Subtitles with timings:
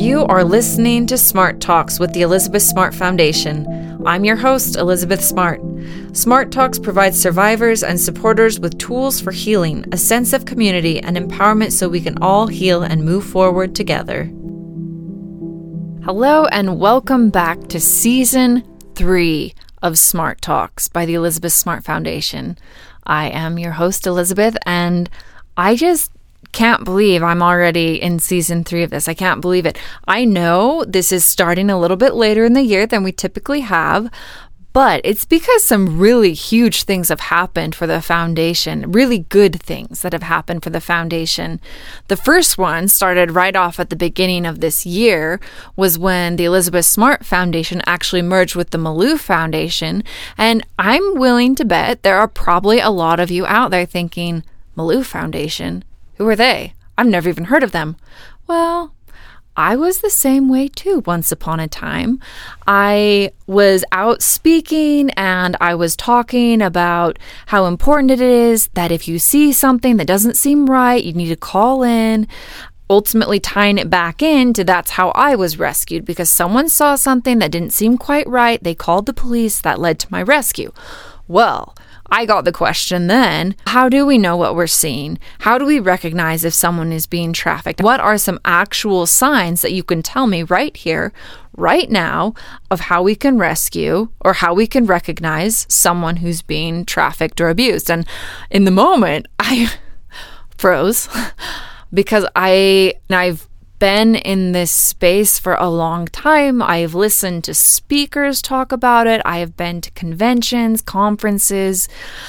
[0.00, 3.66] You are listening to Smart Talks with the Elizabeth Smart Foundation.
[4.06, 5.60] I'm your host, Elizabeth Smart.
[6.16, 11.16] Smart Talks provides survivors and supporters with tools for healing, a sense of community, and
[11.16, 14.24] empowerment so we can all heal and move forward together.
[16.02, 18.64] Hello, and welcome back to season
[18.94, 22.56] three of Smart Talks by the Elizabeth Smart Foundation.
[23.10, 25.10] I am your host, Elizabeth, and
[25.56, 26.12] I just
[26.52, 29.08] can't believe I'm already in season three of this.
[29.08, 29.78] I can't believe it.
[30.06, 33.60] I know this is starting a little bit later in the year than we typically
[33.60, 34.10] have,
[34.72, 40.02] but it's because some really huge things have happened for the foundation, really good things
[40.02, 41.60] that have happened for the foundation.
[42.08, 45.40] The first one started right off at the beginning of this year
[45.74, 50.04] was when the Elizabeth Smart Foundation actually merged with the Malouf Foundation.
[50.38, 54.44] And I'm willing to bet there are probably a lot of you out there thinking,
[54.76, 55.84] Malouf Foundation?
[56.14, 56.74] Who are they?
[56.96, 57.96] I've never even heard of them.
[58.46, 58.94] Well,
[59.56, 62.20] I was the same way too once upon a time.
[62.66, 69.08] I was out speaking and I was talking about how important it is that if
[69.08, 72.28] you see something that doesn't seem right, you need to call in.
[72.88, 77.52] Ultimately, tying it back into that's how I was rescued because someone saw something that
[77.52, 78.60] didn't seem quite right.
[78.62, 80.72] They called the police that led to my rescue.
[81.28, 81.76] Well,
[82.10, 85.18] I got the question then how do we know what we're seeing?
[85.40, 87.80] How do we recognize if someone is being trafficked?
[87.80, 91.12] What are some actual signs that you can tell me right here,
[91.56, 92.34] right now,
[92.70, 97.48] of how we can rescue or how we can recognize someone who's being trafficked or
[97.48, 97.90] abused?
[97.90, 98.06] And
[98.50, 99.70] in the moment, I
[100.58, 101.08] froze
[101.94, 103.48] because I I've
[103.80, 106.62] been in this space for a long time.
[106.62, 109.20] I've listened to speakers talk about it.
[109.24, 111.88] I have been to conventions, conferences.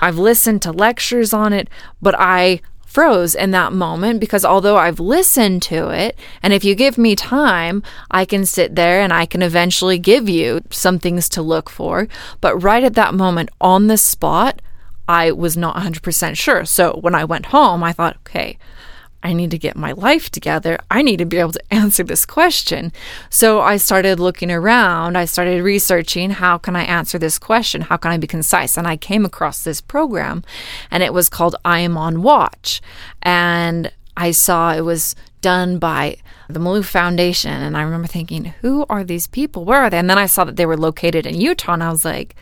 [0.00, 1.68] I've listened to lectures on it,
[2.00, 6.74] but I froze in that moment because although I've listened to it, and if you
[6.74, 11.28] give me time, I can sit there and I can eventually give you some things
[11.30, 12.06] to look for.
[12.40, 14.62] But right at that moment, on the spot,
[15.08, 16.64] I was not 100% sure.
[16.64, 18.58] So when I went home, I thought, okay,
[19.22, 20.78] I need to get my life together.
[20.90, 22.92] I need to be able to answer this question.
[23.30, 25.16] So I started looking around.
[25.16, 27.82] I started researching how can I answer this question?
[27.82, 28.76] How can I be concise?
[28.76, 30.42] And I came across this program
[30.90, 32.80] and it was called I Am on Watch.
[33.22, 36.16] And I saw it was done by
[36.48, 37.52] the Malouf Foundation.
[37.52, 39.64] And I remember thinking, who are these people?
[39.64, 39.98] Where are they?
[39.98, 42.34] And then I saw that they were located in Utah and I was like,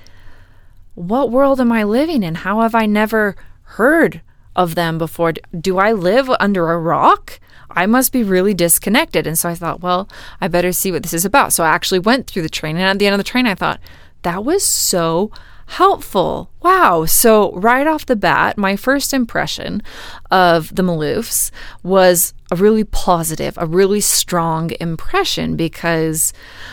[0.95, 2.35] what world am I living in?
[2.37, 4.21] How have I never heard
[4.61, 5.33] of them before.
[5.59, 7.41] Do I live under a rock?
[7.71, 9.27] I must be really disconnected.
[9.27, 10.09] And so I thought, well,
[10.41, 11.53] I better see what this is about.
[11.55, 12.83] So I actually went through the training.
[12.83, 13.81] And at the end of the training, I thought,
[14.23, 15.31] that was so
[15.67, 16.50] helpful.
[16.63, 17.07] Wow.
[17.07, 19.83] So, right off the bat, my first impression
[20.31, 21.51] of the Maloufs
[21.83, 26.33] was a really positive, a really strong impression because,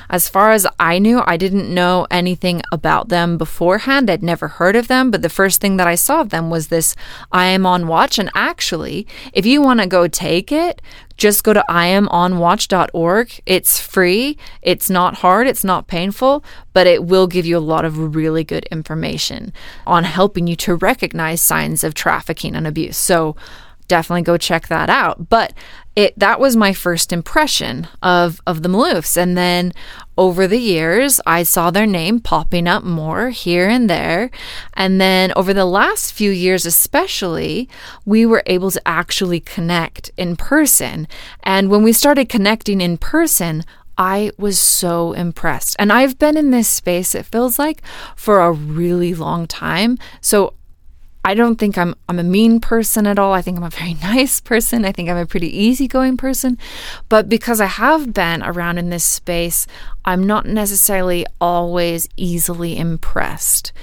[0.09, 4.09] as far as I knew, I didn't know anything about them beforehand.
[4.09, 6.68] I'd never heard of them, but the first thing that I saw of them was
[6.68, 6.96] this
[7.31, 8.18] I am on watch.
[8.18, 10.81] And actually, if you want to go take it,
[11.18, 13.42] just go to iamonwatch.org.
[13.46, 16.44] It's free, it's not hard, it's not painful,
[16.74, 19.52] but it will give you a lot of really good information
[19.88, 22.98] on helping you to recognize signs of trafficking and abuse.
[22.98, 23.36] So,
[23.88, 25.30] definitely go check that out.
[25.30, 25.53] But
[25.96, 29.18] it that was my first impression of of the Maloufs.
[29.18, 29.74] And then
[30.18, 34.30] over the years, I saw their name popping up more here and there.
[34.74, 37.69] And then over the last few years, especially,
[38.06, 41.08] we were able to actually connect in person.
[41.44, 43.64] And when we started connecting in person,
[43.97, 45.75] I was so impressed.
[45.80, 47.81] And I've been in this space, it feels like,
[48.16, 49.97] for a really long time.
[50.22, 50.53] So
[51.28, 53.34] I don't think I'm I'm a mean person at all.
[53.34, 54.86] I think I'm a very nice person.
[54.86, 56.57] I think I'm a pretty easygoing person.
[57.09, 59.68] But because I have been around in this space,
[60.06, 63.74] I'm not necessarily always easily impressed.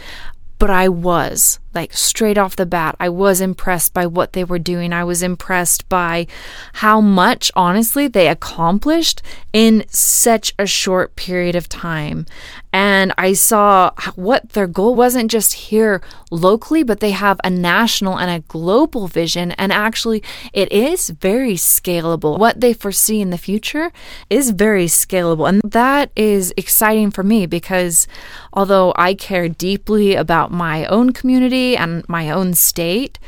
[0.58, 4.58] But I was like straight off the bat, I was impressed by what they were
[4.58, 4.92] doing.
[4.92, 6.26] I was impressed by
[6.74, 9.22] how much, honestly, they accomplished
[9.52, 12.26] in such a short period of time.
[12.72, 18.18] And I saw what their goal wasn't just here locally, but they have a national
[18.18, 19.52] and a global vision.
[19.52, 22.36] And actually, it is very scalable.
[22.36, 23.92] What they foresee in the future
[24.28, 25.48] is very scalable.
[25.48, 28.08] And that is exciting for me because
[28.52, 33.18] although I care deeply about my own community, and my own state,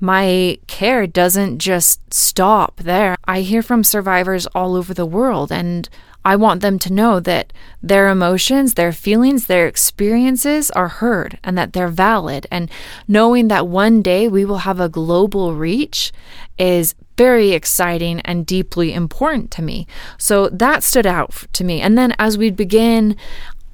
[0.00, 3.16] my care doesn't just stop there.
[3.24, 5.88] I hear from survivors all over the world, and
[6.26, 11.56] I want them to know that their emotions, their feelings, their experiences are heard and
[11.56, 12.48] that they're valid.
[12.50, 12.68] And
[13.06, 16.12] knowing that one day we will have a global reach
[16.58, 19.86] is very exciting and deeply important to me.
[20.18, 21.80] So that stood out to me.
[21.80, 23.16] And then as we begin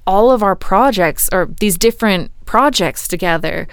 [0.06, 3.66] all of our projects or these different projects together,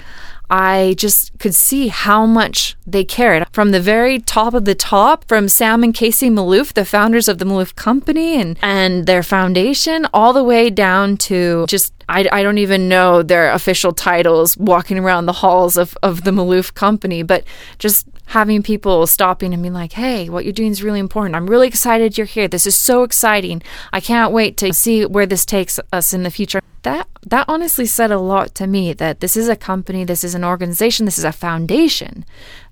[0.49, 3.47] I just could see how much they cared.
[3.51, 7.37] From the very top of the top, from Sam and Kacie Malouf, the founders of
[7.37, 12.43] the Malouf Company and, and their foundation, all the way down to just I, I
[12.43, 17.21] don't even know their official titles walking around the halls of, of the Malouf company,
[17.21, 17.43] but
[17.77, 21.35] just having people stopping and being like, hey, what you're doing is really important.
[21.35, 22.47] I'm really excited you're here.
[22.47, 23.63] This is so exciting.
[23.91, 26.61] I can't wait to see where this takes us in the future.
[26.83, 30.35] That that honestly said a lot to me that this is a company, this is
[30.35, 32.23] an organization, this is a foundation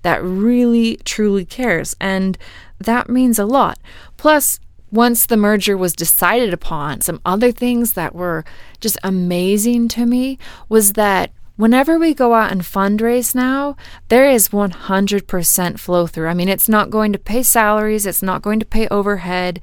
[0.03, 1.95] that really truly cares.
[1.99, 2.37] And
[2.79, 3.79] that means a lot.
[4.15, 4.59] Plus,
[4.91, 8.45] once the merger was decided upon, some other things that were
[8.79, 10.37] just amazing to me
[10.69, 13.75] was that whenever we go out and fundraise now,
[14.07, 16.27] there is 100% flow through.
[16.27, 19.59] I mean, it's not going to pay salaries, it's not going to pay overhead.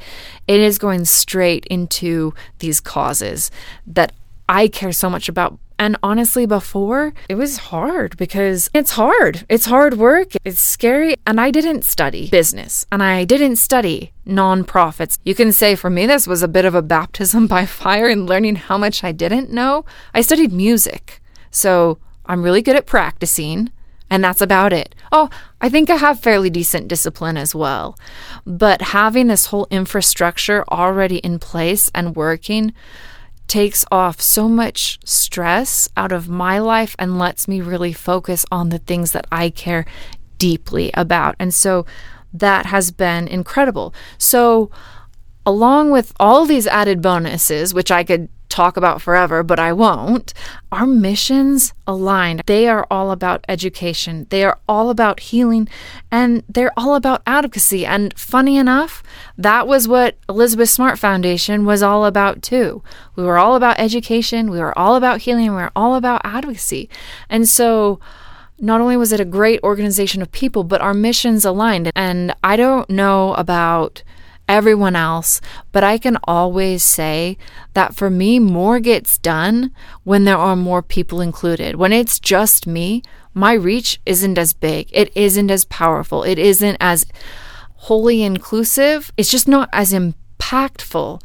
[0.46, 3.50] It is going straight into these causes
[3.86, 4.12] that
[4.48, 5.58] I care so much about.
[5.76, 9.44] And honestly, before it was hard because it's hard.
[9.48, 10.32] It's hard work.
[10.44, 11.16] It's scary.
[11.26, 15.18] And I didn't study business and I didn't study nonprofits.
[15.24, 18.26] You can say for me, this was a bit of a baptism by fire in
[18.26, 19.84] learning how much I didn't know.
[20.12, 21.20] I studied music.
[21.54, 23.70] So I'm really good at practicing.
[24.10, 24.94] And that's about it.
[25.10, 25.30] Oh,
[25.60, 27.98] I think I have fairly decent discipline as well.
[28.44, 32.74] But having this whole infrastructure already in place and working,
[33.48, 38.68] takes off so much stress out of my life and lets me really focus on
[38.68, 39.84] the things that I care
[40.38, 41.34] deeply about.
[41.38, 41.84] And so
[42.32, 43.94] that has been incredible.
[44.18, 44.70] So,
[45.46, 50.32] along with all these added bonuses, which I could talk about forever, but I won't.
[50.70, 52.40] Our missions align.
[52.46, 55.68] They are all about education, they are all about healing,
[56.10, 57.84] and they're all about advocacy.
[57.84, 59.02] And funny enough,
[59.36, 62.82] that was what Elizabeth Smart Foundation was all about too.
[63.16, 66.88] We were all about education, we were all about healing, we were all about advocacy.
[67.28, 67.98] And so,
[68.60, 71.90] not only was it a great organization of people, but our missions aligned.
[71.96, 74.04] And I don't know about
[74.48, 75.40] everyone else,
[75.72, 77.38] but I can always say
[77.74, 81.76] that for me, more gets done when there are more people included.
[81.76, 83.02] When it's just me,
[83.32, 87.06] my reach isn't as big, it isn't as powerful, it isn't as
[87.74, 91.20] wholly inclusive, it's just not as impactful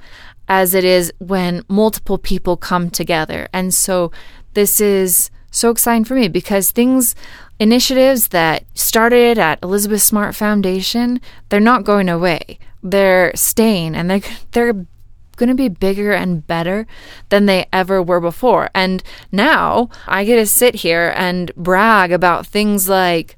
[0.47, 3.47] as it is when multiple people come together.
[3.53, 4.11] And so
[4.53, 7.15] this is so exciting for me because things
[7.59, 14.21] initiatives that started at Elizabeth Smart Foundation, they're not going away they're staying and they're
[14.51, 14.85] they're
[15.39, 16.85] going to be bigger and better
[17.29, 18.69] than they ever were before.
[18.75, 23.37] And now I get to sit here and brag about things like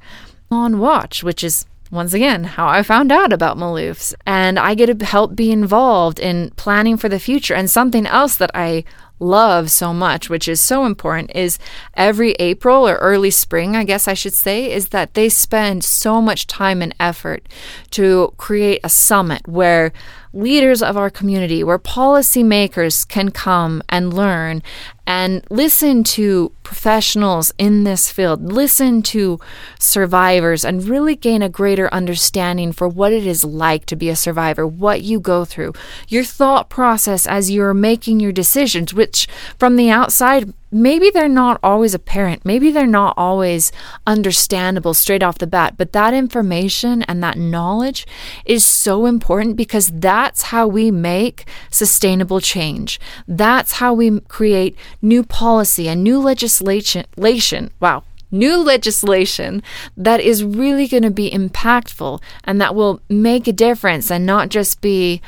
[0.49, 4.13] on watch, which is once again how I found out about Maloufs.
[4.25, 7.53] And I get to help be involved in planning for the future.
[7.53, 8.83] And something else that I
[9.21, 11.59] love so much, which is so important, is
[11.94, 16.21] every April or early spring, I guess I should say, is that they spend so
[16.21, 17.47] much time and effort
[17.91, 19.94] to create a summit where
[20.33, 24.63] leaders of our community, where policymakers can come and learn
[25.05, 29.39] and listen to professionals in this field, listen to
[29.79, 34.15] survivors, and really gain a greater understanding for what it is like to be a
[34.15, 35.73] survivor, what you go through,
[36.07, 39.27] your thought process as you're making your decisions, which
[39.59, 42.45] from the outside maybe they're not always apparent.
[42.45, 43.71] Maybe they're not always
[44.07, 48.07] understandable straight off the bat, but that information and that knowledge
[48.45, 52.99] is so important because that's how we make sustainable change.
[53.27, 57.71] That's how we create new policy and new legislation.
[57.79, 58.03] Wow.
[58.33, 59.61] New legislation
[59.97, 64.47] that is really going to be impactful and that will make a difference and not
[64.47, 65.21] just be,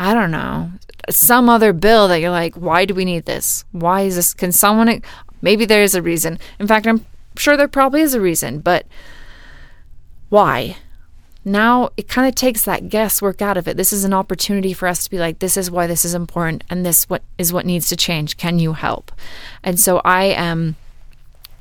[0.00, 0.70] I don't know,
[1.10, 3.66] some other bill that you're like, why do we need this?
[3.70, 4.32] Why is this?
[4.32, 5.02] Can someone,
[5.42, 6.38] maybe there is a reason.
[6.58, 7.04] In fact, I'm
[7.36, 8.86] sure there probably is a reason, but
[10.30, 10.78] why?
[11.44, 13.76] Now it kind of takes that guesswork out of it.
[13.76, 16.64] This is an opportunity for us to be like, this is why this is important,
[16.70, 18.38] and this what is what needs to change.
[18.38, 19.12] Can you help?
[19.62, 20.76] And so I am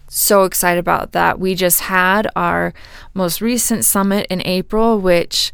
[0.07, 1.41] so excited about that.
[1.41, 2.73] We just had our
[3.13, 5.51] most recent summit in April, which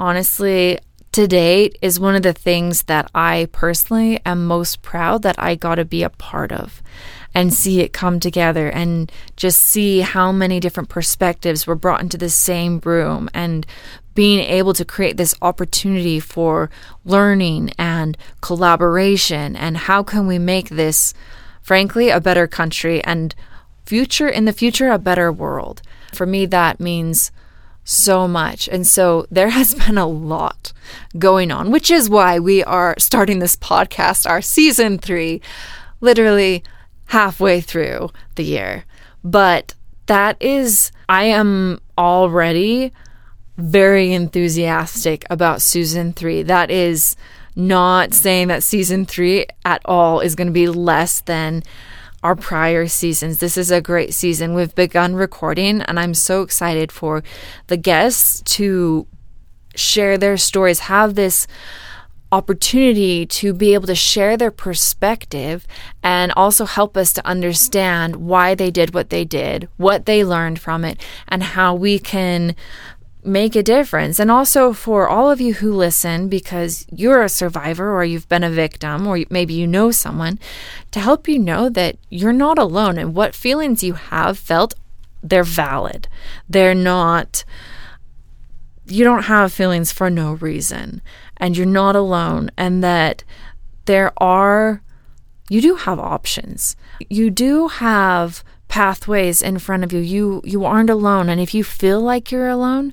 [0.00, 0.80] honestly
[1.18, 5.56] to date is one of the things that I personally am most proud that I
[5.56, 6.80] got to be a part of.
[7.34, 12.16] and see it come together and just see how many different perspectives were brought into
[12.16, 13.66] the same room and
[14.14, 16.70] being able to create this opportunity for
[17.04, 21.12] learning and collaboration and how can we make this
[21.60, 23.34] frankly a better country and
[23.84, 25.82] future in the future a better world
[26.14, 27.30] for me that means
[27.88, 28.68] so much.
[28.68, 30.72] And so there has been a lot
[31.18, 35.40] going on, which is why we are starting this podcast, our season three,
[36.00, 36.62] literally
[37.06, 38.84] halfway through the year.
[39.24, 39.74] But
[40.06, 42.92] that is, I am already
[43.56, 46.42] very enthusiastic about season three.
[46.42, 47.16] That is
[47.56, 51.64] not saying that season three at all is going to be less than
[52.22, 53.38] our prior seasons.
[53.38, 54.54] This is a great season.
[54.54, 57.22] We've begun recording, and I'm so excited for
[57.68, 59.06] the guests to
[59.74, 61.46] share their stories, have this
[62.30, 65.66] opportunity to be able to share their perspective
[66.02, 70.60] and also help us to understand why they did what they did, what they learned
[70.60, 72.54] from it, and how we can
[73.28, 74.18] make a difference.
[74.18, 78.44] And also for all of you who listen, because you're a survivor or you've been
[78.44, 80.38] a victim or maybe you know someone,
[80.90, 84.74] to help you know that you're not alone and what feelings you have felt,
[85.22, 86.08] they're valid.
[86.48, 87.44] They're not,
[88.86, 91.02] you don't have feelings for no reason
[91.36, 93.24] and you're not alone and that
[93.84, 94.82] there are,
[95.48, 96.76] you do have options.
[97.08, 100.00] You do have pathways in front of you.
[100.00, 102.92] You you aren't alone and if you feel like you're alone,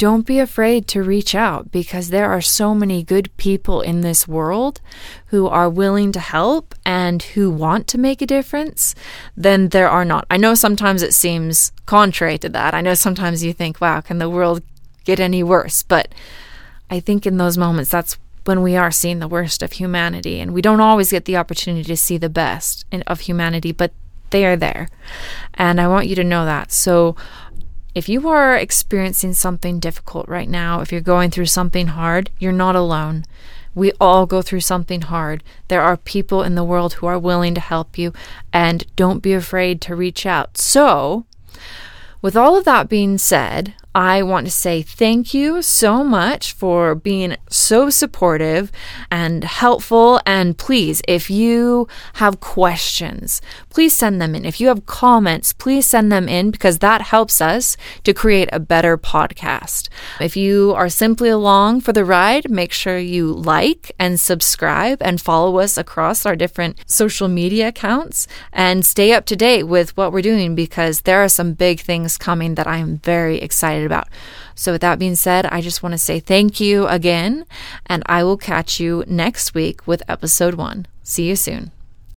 [0.00, 4.26] don't be afraid to reach out because there are so many good people in this
[4.26, 4.80] world
[5.26, 8.94] who are willing to help and who want to make a difference
[9.36, 10.24] Then there are not.
[10.30, 12.72] I know sometimes it seems contrary to that.
[12.72, 14.62] I know sometimes you think, wow, can the world
[15.04, 15.82] get any worse?
[15.82, 16.08] But
[16.88, 18.16] I think in those moments, that's
[18.46, 20.40] when we are seeing the worst of humanity.
[20.40, 23.92] And we don't always get the opportunity to see the best of humanity, but
[24.30, 24.88] they are there.
[25.54, 26.72] And I want you to know that.
[26.72, 27.16] So,
[27.92, 32.52] if you are experiencing something difficult right now, if you're going through something hard, you're
[32.52, 33.24] not alone.
[33.74, 35.42] We all go through something hard.
[35.68, 38.12] There are people in the world who are willing to help you,
[38.52, 40.56] and don't be afraid to reach out.
[40.56, 41.26] So,
[42.22, 46.94] with all of that being said, I want to say thank you so much for
[46.94, 48.70] being so supportive
[49.10, 50.20] and helpful.
[50.24, 54.44] And please, if you have questions, please send them in.
[54.44, 58.60] If you have comments, please send them in because that helps us to create a
[58.60, 59.88] better podcast.
[60.20, 65.20] If you are simply along for the ride, make sure you like and subscribe and
[65.20, 70.12] follow us across our different social media accounts and stay up to date with what
[70.12, 74.08] we're doing because there are some big things coming that I'm very excited excited about.
[74.54, 77.46] So, with that being said, I just want to say thank you again,
[77.86, 80.86] and I will catch you next week with episode one.
[81.02, 81.72] See you soon.